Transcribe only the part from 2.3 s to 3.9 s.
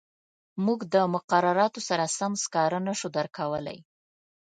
سکاره نه شو درکولای.